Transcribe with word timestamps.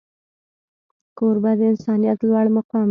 کوربه 1.17 1.51
د 1.59 1.61
انسانیت 1.71 2.19
لوړ 2.27 2.45
مقام 2.57 2.77
لري. 2.79 2.79